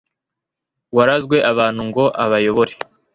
warazwe 0.95 1.37
abantu 1.51 1.81
ngo 1.89 2.03
abayobore 2.23 2.73